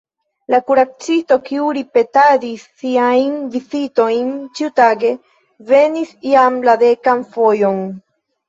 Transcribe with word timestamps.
La 0.51 0.59
kuracisto, 0.69 1.35
kiu 1.49 1.67
ripetadis 1.77 2.63
siajn 2.83 3.37
vizitojn 3.57 4.33
ĉiutage, 4.61 5.13
venis 5.71 6.19
jam 6.33 6.59
la 6.71 6.79
dekan 6.87 7.27
fojon. 7.37 7.83